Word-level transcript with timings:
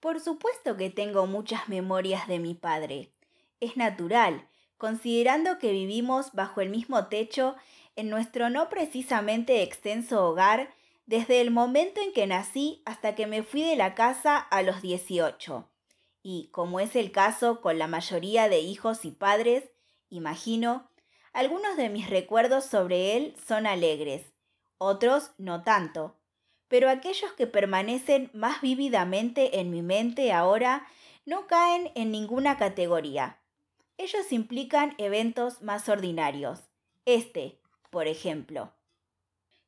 Por 0.00 0.20
supuesto 0.20 0.76
que 0.76 0.90
tengo 0.90 1.26
muchas 1.26 1.68
memorias 1.68 2.28
de 2.28 2.38
mi 2.38 2.54
padre. 2.54 3.12
Es 3.60 3.76
natural, 3.76 4.48
considerando 4.76 5.58
que 5.58 5.72
vivimos 5.72 6.32
bajo 6.32 6.60
el 6.60 6.68
mismo 6.68 7.06
techo 7.06 7.56
en 7.96 8.10
nuestro 8.10 8.50
no 8.50 8.68
precisamente 8.68 9.62
extenso 9.62 10.26
hogar 10.26 10.74
desde 11.06 11.40
el 11.40 11.50
momento 11.50 12.00
en 12.00 12.12
que 12.12 12.26
nací 12.26 12.82
hasta 12.84 13.14
que 13.14 13.26
me 13.26 13.42
fui 13.42 13.62
de 13.62 13.76
la 13.76 13.94
casa 13.94 14.38
a 14.38 14.62
los 14.62 14.82
18. 14.82 15.68
Y, 16.22 16.48
como 16.52 16.80
es 16.80 16.96
el 16.96 17.12
caso 17.12 17.60
con 17.60 17.78
la 17.78 17.86
mayoría 17.86 18.48
de 18.48 18.58
hijos 18.58 19.04
y 19.04 19.12
padres, 19.12 19.64
imagino, 20.10 20.90
algunos 21.32 21.76
de 21.76 21.88
mis 21.88 22.10
recuerdos 22.10 22.64
sobre 22.64 23.16
él 23.16 23.36
son 23.46 23.66
alegres, 23.66 24.32
otros 24.78 25.30
no 25.38 25.62
tanto, 25.62 26.15
pero 26.68 26.90
aquellos 26.90 27.32
que 27.32 27.46
permanecen 27.46 28.30
más 28.32 28.60
vívidamente 28.60 29.60
en 29.60 29.70
mi 29.70 29.82
mente 29.82 30.32
ahora 30.32 30.86
no 31.24 31.46
caen 31.46 31.90
en 31.94 32.10
ninguna 32.10 32.56
categoría. 32.56 33.38
Ellos 33.98 34.30
implican 34.32 34.94
eventos 34.98 35.62
más 35.62 35.88
ordinarios. 35.88 36.60
Este, 37.04 37.60
por 37.90 38.08
ejemplo. 38.08 38.72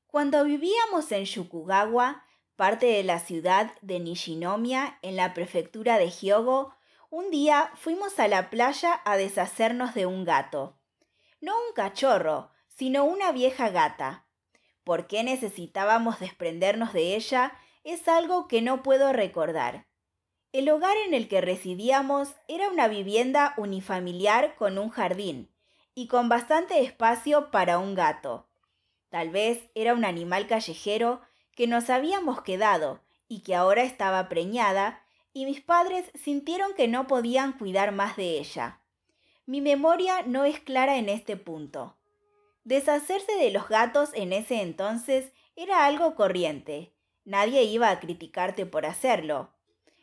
Cuando 0.07 0.45
vivíamos 0.45 1.11
en 1.13 1.25
Yukugawa, 1.25 2.25
parte 2.57 2.87
de 2.87 3.05
la 3.05 3.21
ciudad 3.21 3.73
de 3.83 4.01
Nishinomiya, 4.01 4.99
en 5.03 5.17
la 5.17 5.35
prefectura 5.35 5.99
de 5.99 6.11
Hyogo, 6.11 6.75
un 7.11 7.31
día 7.31 7.71
fuimos 7.77 8.19
a 8.19 8.29
la 8.29 8.51
playa 8.51 9.01
a 9.05 9.17
deshacernos 9.17 9.95
de 9.95 10.07
un 10.07 10.25
gato. 10.25 10.79
No 11.41 11.55
un 11.57 11.73
cachorro, 11.75 12.51
sino 12.69 13.05
una 13.05 13.33
vieja 13.33 13.71
gata. 13.71 14.27
¿Por 14.89 15.07
qué 15.07 15.23
necesitábamos 15.23 16.19
desprendernos 16.19 16.95
de 16.95 17.15
ella? 17.15 17.53
Es 17.85 18.09
algo 18.09 18.49
que 18.49 18.63
no 18.63 18.83
puedo 18.83 19.13
recordar. 19.13 19.87
El 20.51 20.71
hogar 20.71 20.97
en 21.07 21.13
el 21.13 21.29
que 21.29 21.43
residíamos 21.43 22.35
era 22.49 22.71
una 22.71 22.89
vivienda 22.89 23.53
unifamiliar 23.59 24.57
con 24.57 24.79
un 24.79 24.89
jardín 24.89 25.51
y 25.95 26.09
con 26.09 26.31
bastante 26.31 26.81
espacio 26.81 27.51
para 27.51 27.79
un 27.79 27.95
gato. 27.95 28.49
Tal 29.11 29.29
vez 29.29 29.69
era 29.75 29.93
un 29.93 30.07
animal 30.07 30.47
callejero 30.47 31.21
que 31.55 31.67
nos 31.67 31.91
habíamos 31.91 32.41
quedado 32.41 33.03
y 33.29 33.41
que 33.41 33.55
ahora 33.55 33.83
estaba 33.83 34.31
preñada, 34.31 35.05
y 35.35 35.45
mis 35.45 35.61
padres 35.61 36.11
sintieron 36.15 36.73
que 36.73 36.89
no 36.89 37.07
podían 37.07 37.53
cuidar 37.59 37.93
más 37.93 38.17
de 38.17 38.39
ella. 38.39 38.81
Mi 39.45 39.61
memoria 39.61 40.23
no 40.23 40.47
es 40.47 40.61
clara 40.61 40.97
en 40.97 41.11
este 41.11 41.37
punto. 41.37 41.98
Deshacerse 42.69 43.35
de 43.37 43.51
los 43.51 43.69
gatos 43.71 44.11
en 44.13 44.35
ese 44.35 44.61
entonces 44.61 45.33
era 45.57 45.87
algo 45.87 46.15
corriente. 46.15 46.93
Nadie 47.25 47.63
iba 47.63 47.89
a 47.89 47.99
criticarte 47.99 48.67
por 48.67 48.85
hacerlo. 48.85 49.55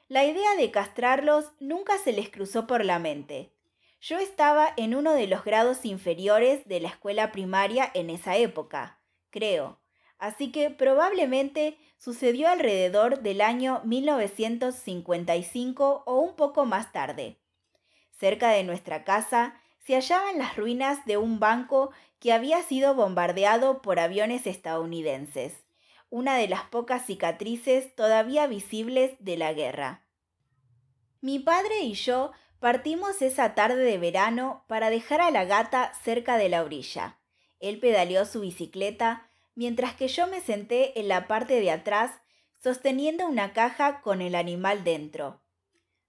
La 0.07 0.25
idea 0.25 0.55
de 0.57 0.71
castrarlos 0.71 1.51
nunca 1.59 1.99
se 1.99 2.11
les 2.11 2.31
cruzó 2.31 2.65
por 2.65 2.83
la 2.83 2.97
mente. 2.97 3.53
Yo 4.01 4.17
estaba 4.17 4.73
en 4.77 4.95
uno 4.95 5.13
de 5.13 5.27
los 5.27 5.43
grados 5.43 5.85
inferiores 5.85 6.67
de 6.67 6.79
la 6.79 6.87
escuela 6.87 7.31
primaria 7.31 7.91
en 7.93 8.09
esa 8.09 8.35
época, 8.35 8.99
creo. 9.29 9.79
Así 10.17 10.51
que 10.51 10.71
probablemente 10.71 11.77
sucedió 11.99 12.47
alrededor 12.47 13.19
del 13.19 13.41
año 13.41 13.81
1955 13.83 16.01
o 16.07 16.19
un 16.19 16.35
poco 16.35 16.65
más 16.65 16.91
tarde. 16.91 17.37
Cerca 18.09 18.49
de 18.49 18.63
nuestra 18.63 19.03
casa 19.03 19.61
se 19.85 19.93
hallaban 19.93 20.39
las 20.39 20.57
ruinas 20.57 21.05
de 21.05 21.17
un 21.17 21.39
banco 21.39 21.91
que 22.19 22.33
había 22.33 22.61
sido 22.63 22.95
bombardeado 22.95 23.81
por 23.83 23.99
aviones 23.99 24.47
estadounidenses, 24.47 25.63
una 26.09 26.37
de 26.37 26.47
las 26.47 26.63
pocas 26.63 27.05
cicatrices 27.05 27.93
todavía 27.95 28.47
visibles 28.47 29.11
de 29.19 29.37
la 29.37 29.53
guerra. 29.53 30.07
Mi 31.21 31.37
padre 31.37 31.81
y 31.81 31.93
yo 31.93 32.31
partimos 32.59 33.21
esa 33.21 33.53
tarde 33.53 33.83
de 33.83 33.99
verano 33.99 34.63
para 34.67 34.89
dejar 34.89 35.21
a 35.21 35.29
la 35.29 35.45
gata 35.45 35.93
cerca 36.03 36.37
de 36.37 36.49
la 36.49 36.63
orilla. 36.63 37.19
Él 37.59 37.79
pedaleó 37.79 38.25
su 38.25 38.41
bicicleta 38.41 39.29
mientras 39.53 39.93
que 39.95 40.07
yo 40.07 40.25
me 40.25 40.41
senté 40.41 40.99
en 40.99 41.07
la 41.07 41.27
parte 41.27 41.59
de 41.59 41.69
atrás 41.69 42.11
sosteniendo 42.61 43.27
una 43.27 43.53
caja 43.53 44.01
con 44.01 44.21
el 44.21 44.33
animal 44.33 44.83
dentro. 44.83 45.43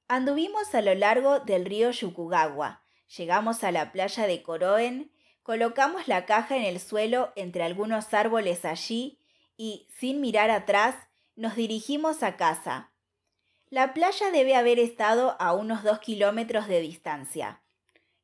Anduvimos 0.08 0.74
a 0.74 0.80
lo 0.80 0.94
largo 0.94 1.40
del 1.40 1.66
río 1.66 1.90
Yukugawa, 1.90 2.85
llegamos 3.08 3.64
a 3.64 3.72
la 3.72 3.92
playa 3.92 4.26
de 4.26 4.42
Koroen 4.42 5.12
Colocamos 5.46 6.08
la 6.08 6.26
caja 6.26 6.56
en 6.56 6.64
el 6.64 6.80
suelo 6.80 7.32
entre 7.36 7.62
algunos 7.62 8.12
árboles 8.14 8.64
allí 8.64 9.20
y, 9.56 9.86
sin 9.96 10.20
mirar 10.20 10.50
atrás, 10.50 10.96
nos 11.36 11.54
dirigimos 11.54 12.24
a 12.24 12.36
casa. 12.36 12.90
La 13.70 13.94
playa 13.94 14.32
debe 14.32 14.56
haber 14.56 14.80
estado 14.80 15.36
a 15.38 15.52
unos 15.52 15.84
dos 15.84 16.00
kilómetros 16.00 16.66
de 16.66 16.80
distancia. 16.80 17.62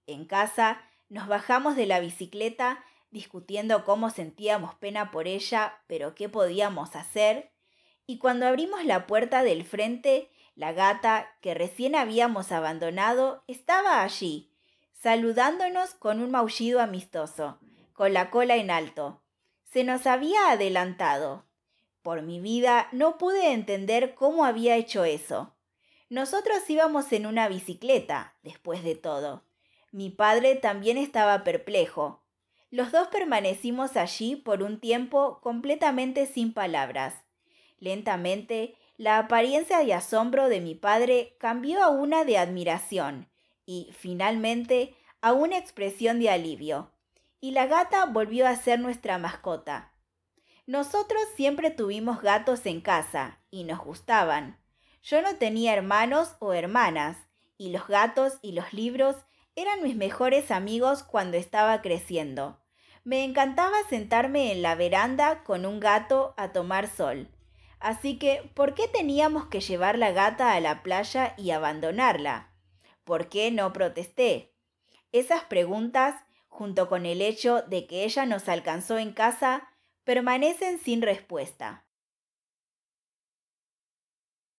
En 0.08 0.24
casa 0.24 0.82
nos 1.08 1.28
bajamos 1.28 1.76
de 1.76 1.86
la 1.86 2.00
bicicleta 2.00 2.84
discutiendo 3.12 3.84
cómo 3.84 4.10
sentíamos 4.10 4.74
pena 4.74 5.12
por 5.12 5.28
ella, 5.28 5.80
pero 5.86 6.16
qué 6.16 6.28
podíamos 6.28 6.96
hacer, 6.96 7.52
y 8.04 8.18
cuando 8.18 8.48
abrimos 8.48 8.84
la 8.84 9.06
puerta 9.06 9.44
del 9.44 9.64
frente, 9.64 10.28
la 10.56 10.72
gata, 10.72 11.28
que 11.40 11.54
recién 11.54 11.94
habíamos 11.94 12.50
abandonado, 12.50 13.44
estaba 13.46 14.02
allí, 14.02 14.51
saludándonos 15.02 15.94
con 15.94 16.20
un 16.20 16.30
maullido 16.30 16.80
amistoso, 16.80 17.58
con 17.92 18.12
la 18.12 18.30
cola 18.30 18.54
en 18.54 18.70
alto. 18.70 19.20
Se 19.64 19.82
nos 19.82 20.06
había 20.06 20.50
adelantado. 20.50 21.44
Por 22.02 22.22
mi 22.22 22.40
vida 22.40 22.88
no 22.92 23.18
pude 23.18 23.52
entender 23.52 24.14
cómo 24.14 24.44
había 24.44 24.76
hecho 24.76 25.04
eso. 25.04 25.56
Nosotros 26.08 26.58
íbamos 26.68 27.12
en 27.12 27.26
una 27.26 27.48
bicicleta, 27.48 28.36
después 28.44 28.84
de 28.84 28.94
todo. 28.94 29.44
Mi 29.90 30.08
padre 30.08 30.54
también 30.54 30.98
estaba 30.98 31.42
perplejo. 31.42 32.22
Los 32.70 32.92
dos 32.92 33.08
permanecimos 33.08 33.96
allí 33.96 34.36
por 34.36 34.62
un 34.62 34.78
tiempo 34.78 35.40
completamente 35.42 36.26
sin 36.26 36.52
palabras. 36.52 37.14
Lentamente, 37.80 38.76
la 38.96 39.18
apariencia 39.18 39.80
de 39.80 39.94
asombro 39.94 40.48
de 40.48 40.60
mi 40.60 40.76
padre 40.76 41.34
cambió 41.40 41.82
a 41.82 41.88
una 41.88 42.24
de 42.24 42.38
admiración 42.38 43.31
y, 43.66 43.90
finalmente, 43.96 44.94
a 45.20 45.32
una 45.32 45.58
expresión 45.58 46.18
de 46.18 46.30
alivio. 46.30 46.90
Y 47.40 47.52
la 47.52 47.66
gata 47.66 48.06
volvió 48.06 48.46
a 48.46 48.56
ser 48.56 48.80
nuestra 48.80 49.18
mascota. 49.18 49.92
Nosotros 50.66 51.22
siempre 51.34 51.70
tuvimos 51.70 52.22
gatos 52.22 52.66
en 52.66 52.80
casa 52.80 53.40
y 53.50 53.64
nos 53.64 53.80
gustaban. 53.80 54.58
Yo 55.02 55.20
no 55.20 55.36
tenía 55.36 55.74
hermanos 55.74 56.36
o 56.38 56.52
hermanas, 56.52 57.16
y 57.58 57.70
los 57.70 57.88
gatos 57.88 58.38
y 58.42 58.52
los 58.52 58.72
libros 58.72 59.16
eran 59.56 59.82
mis 59.82 59.96
mejores 59.96 60.50
amigos 60.50 61.02
cuando 61.02 61.36
estaba 61.36 61.82
creciendo. 61.82 62.60
Me 63.04 63.24
encantaba 63.24 63.76
sentarme 63.90 64.52
en 64.52 64.62
la 64.62 64.76
veranda 64.76 65.42
con 65.42 65.66
un 65.66 65.80
gato 65.80 66.34
a 66.36 66.52
tomar 66.52 66.88
sol. 66.88 67.28
Así 67.80 68.16
que, 68.16 68.48
¿por 68.54 68.74
qué 68.74 68.86
teníamos 68.86 69.46
que 69.46 69.60
llevar 69.60 69.98
la 69.98 70.12
gata 70.12 70.52
a 70.52 70.60
la 70.60 70.84
playa 70.84 71.34
y 71.36 71.50
abandonarla? 71.50 72.51
¿Por 73.04 73.28
qué 73.28 73.50
no 73.50 73.72
protesté? 73.72 74.52
Esas 75.12 75.44
preguntas, 75.44 76.14
junto 76.48 76.88
con 76.88 77.06
el 77.06 77.20
hecho 77.20 77.62
de 77.62 77.86
que 77.86 78.04
ella 78.04 78.26
nos 78.26 78.48
alcanzó 78.48 78.98
en 78.98 79.12
casa, 79.12 79.68
permanecen 80.04 80.78
sin 80.78 81.02
respuesta. 81.02 81.84